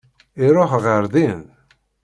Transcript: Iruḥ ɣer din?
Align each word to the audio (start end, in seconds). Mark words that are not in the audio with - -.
Iruḥ 0.45 0.71
ɣer 0.83 1.03
din? 1.13 1.41